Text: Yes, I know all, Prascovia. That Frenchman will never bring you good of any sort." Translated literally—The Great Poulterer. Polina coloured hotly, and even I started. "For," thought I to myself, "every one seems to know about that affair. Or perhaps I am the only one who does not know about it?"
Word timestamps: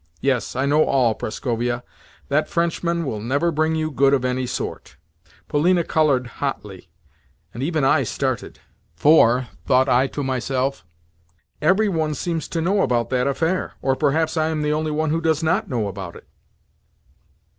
Yes, 0.19 0.55
I 0.55 0.65
know 0.65 0.83
all, 0.85 1.13
Prascovia. 1.13 1.83
That 2.29 2.49
Frenchman 2.49 3.05
will 3.05 3.19
never 3.21 3.51
bring 3.51 3.75
you 3.75 3.91
good 3.91 4.15
of 4.15 4.25
any 4.25 4.47
sort." 4.47 4.97
Translated 5.47 5.53
literally—The 5.53 5.83
Great 5.83 5.87
Poulterer. 5.87 5.89
Polina 5.91 6.23
coloured 6.23 6.27
hotly, 6.39 6.89
and 7.53 7.61
even 7.61 7.83
I 7.83 8.01
started. 8.01 8.59
"For," 8.95 9.49
thought 9.67 9.87
I 9.87 10.07
to 10.07 10.23
myself, 10.23 10.83
"every 11.61 11.87
one 11.87 12.15
seems 12.15 12.47
to 12.47 12.61
know 12.61 12.81
about 12.81 13.11
that 13.11 13.27
affair. 13.27 13.73
Or 13.83 13.95
perhaps 13.95 14.37
I 14.37 14.47
am 14.47 14.63
the 14.63 14.73
only 14.73 14.89
one 14.89 15.11
who 15.11 15.21
does 15.21 15.43
not 15.43 15.69
know 15.69 15.87
about 15.87 16.15
it?" 16.15 16.27